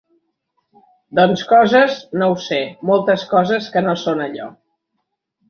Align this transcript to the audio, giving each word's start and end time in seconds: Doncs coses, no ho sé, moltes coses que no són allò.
Doncs 1.19 1.43
coses, 1.51 1.99
no 2.21 2.31
ho 2.31 2.39
sé, 2.47 2.59
moltes 2.91 3.27
coses 3.35 3.69
que 3.77 3.85
no 3.91 3.95
són 4.07 4.27
allò. 4.27 4.51